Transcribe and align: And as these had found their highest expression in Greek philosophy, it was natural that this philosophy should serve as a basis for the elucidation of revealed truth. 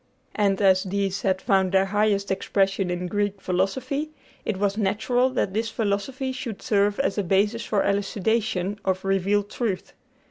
And 0.33 0.59
as 0.63 0.81
these 0.81 1.21
had 1.21 1.39
found 1.43 1.73
their 1.73 1.85
highest 1.85 2.31
expression 2.31 2.89
in 2.89 3.05
Greek 3.05 3.39
philosophy, 3.39 4.09
it 4.45 4.57
was 4.57 4.75
natural 4.75 5.29
that 5.29 5.53
this 5.53 5.69
philosophy 5.69 6.31
should 6.31 6.59
serve 6.63 6.99
as 7.01 7.19
a 7.19 7.23
basis 7.23 7.63
for 7.63 7.83
the 7.83 7.89
elucidation 7.89 8.79
of 8.83 9.05
revealed 9.05 9.51
truth. 9.51 9.93